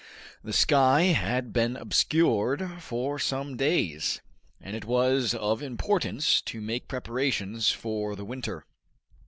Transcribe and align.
The 0.43 0.51
sky 0.51 1.01
had 1.13 1.53
been 1.53 1.75
obscured 1.77 2.81
for 2.81 3.19
some 3.19 3.55
days, 3.55 4.19
and 4.59 4.75
it 4.75 4.85
was 4.85 5.35
of 5.35 5.61
importance 5.61 6.41
to 6.41 6.59
make 6.59 6.87
preparations 6.87 7.69
for 7.69 8.15
the 8.15 8.25
winter. 8.25 8.65